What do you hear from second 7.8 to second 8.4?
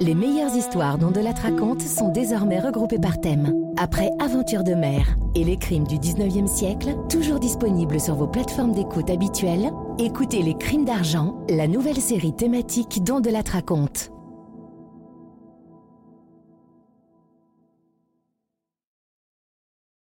sur vos